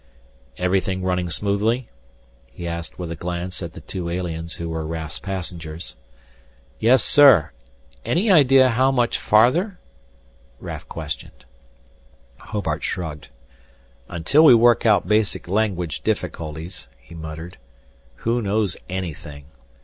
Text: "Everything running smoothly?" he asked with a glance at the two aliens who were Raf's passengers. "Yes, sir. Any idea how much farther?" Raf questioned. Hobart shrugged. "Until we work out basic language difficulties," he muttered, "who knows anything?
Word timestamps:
"Everything 0.57 1.03
running 1.03 1.29
smoothly?" 1.29 1.87
he 2.51 2.67
asked 2.67 2.97
with 2.97 3.11
a 3.11 3.15
glance 3.15 3.61
at 3.61 3.73
the 3.73 3.81
two 3.81 4.09
aliens 4.09 4.55
who 4.55 4.67
were 4.67 4.83
Raf's 4.83 5.19
passengers. 5.19 5.95
"Yes, 6.79 7.03
sir. 7.03 7.51
Any 8.03 8.31
idea 8.31 8.69
how 8.69 8.89
much 8.91 9.19
farther?" 9.19 9.77
Raf 10.59 10.89
questioned. 10.89 11.45
Hobart 12.39 12.81
shrugged. 12.81 13.27
"Until 14.09 14.43
we 14.43 14.55
work 14.55 14.87
out 14.87 15.07
basic 15.07 15.47
language 15.47 16.01
difficulties," 16.01 16.87
he 16.99 17.13
muttered, 17.13 17.59
"who 18.15 18.41
knows 18.41 18.77
anything? 18.89 19.45